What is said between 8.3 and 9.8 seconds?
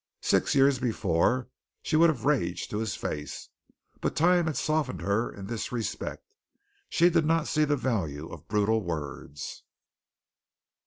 brutal words.